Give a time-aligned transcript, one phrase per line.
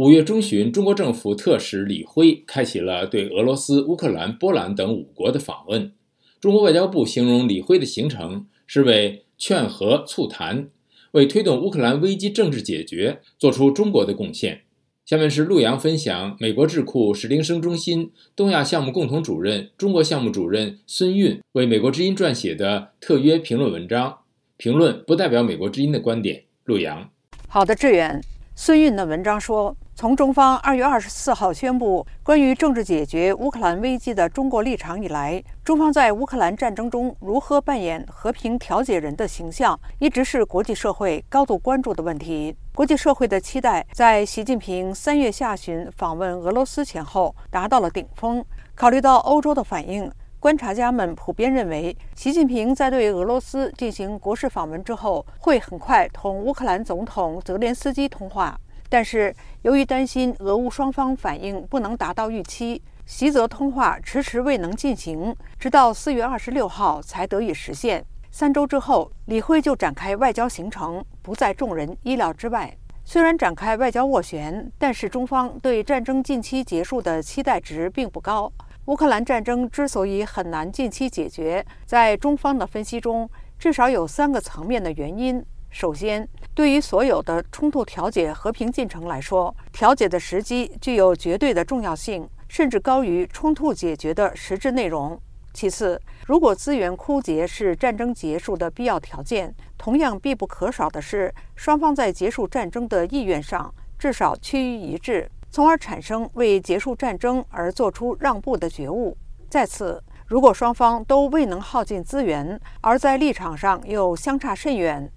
[0.00, 5.92] 五月中旬，中国政府特使李辉开启了对俄罗斯、乌克兰、波兰等五国的访问。
[6.40, 10.70] 中国外交部形容李辉的行程是为劝和促谈，
[11.12, 14.62] 为推动乌克兰危机政治解决做出中国的贡献。
[15.04, 24.20] 下面是陆洋分享美国智库史丁生中心东亚项目共同主任、中国项目主任孙运为美国之音撰写的特约评论文章。
[24.56, 26.44] 评论不代表美国之音的观点。
[26.64, 27.10] 陆洋，
[27.46, 28.18] 好的，志远。
[28.56, 42.56] 孙运的文章说，从中方二月二十四号宣布关于政治解决乌克兰危机的中国立场以来，中方在乌克兰战争中如何扮演和平调解人的形象，一直是国际社会高度关注的问题。
[42.74, 48.42] 国际社会的期待在习近平三月下旬访问俄罗斯前后达到了顶峰。
[48.74, 58.58] 考虑到欧洲的反应，观察家们普遍认为，习近平在对俄罗斯进行国事访问之后，会很快同乌克兰总统泽连斯基通话。
[58.90, 68.04] 但是，由于担心俄乌双方反应不能达到预期，习泽通话迟迟未能进行，直到四月二十六号才得以实现。
[68.32, 72.76] 三周之后，李辉就展开外交行程，不在众人意料之外。
[73.04, 78.52] 虽然展开外交斡旋，但是中方对战争近期结束的期待值并不高。
[78.86, 85.44] 乌克兰战争之所以很难近期解决，在中方的分析中，至少有三个层面的原因。
[85.70, 95.18] 首先，对于所有的冲突调解和平进程来说，调解的时机具有绝对的重要性，甚至高于冲突解决的实质内容。
[95.52, 105.30] 其次，如果资源枯竭是战争结束的必要条件，同样必不可少的是，双方在结束战争的意愿上至少趋于一致。
[105.50, 109.16] 从而产生为结束战争而做出让步的觉悟。
[109.48, 115.10] 再次，如果双方都未能耗尽资源，而在立场上又相差甚远，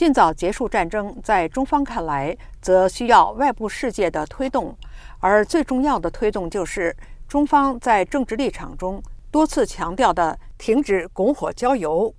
[0.00, 4.74] 尽早结束战争，在中方看来，则需要外部世界的推动，
[5.18, 6.96] 而最重要的推动就是
[7.28, 12.10] 中方在政治立场中多次强调的停止拱火浇油。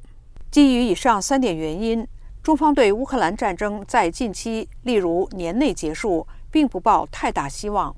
[0.52, 2.08] 基于以上三点原因，
[2.44, 6.28] 中方对乌克兰战争在近期，例如年内结束。
[6.52, 7.96] 并不抱太大希望，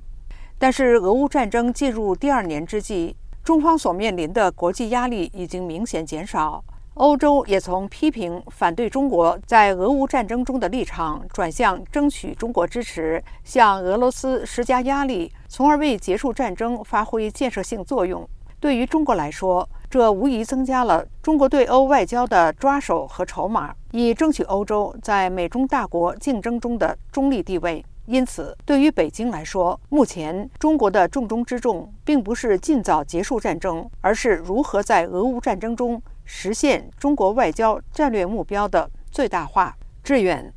[0.58, 6.64] 但是俄乌战争进入第二年之际，中方所面临的国际压力已经明显减少。
[6.94, 18.24] 欧洲也从批评反对中国在俄乌战争中的立场，转向争取中国支持，向俄罗斯施加压力，从而为结束战争发挥建设性作用。
[18.60, 27.84] 对于中国来说，这无疑增加了中国对欧外交的抓手和筹码，以争取欧洲在美中大国竞争中的中立地位。
[28.06, 39.76] 因此，对于北京来说，目前中国的重中之重，并不是尽早结束战争，而是如何在俄乌战争中实现中国外交战略目标的最大化。
[40.02, 40.52] 志远，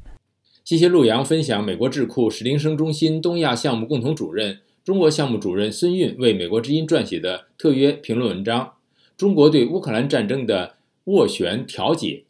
[0.64, 8.66] 谢谢陆洋分享美国智库史林生中心东亚项目共同主任、中国项目主任孙运为美国之音撰写的特约评论文章
[9.16, 12.24] 《中国对乌克兰战争的斡旋调解》。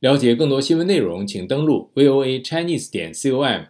[0.00, 3.64] 了解更多新闻内容，请登录 voa chinese 点 com。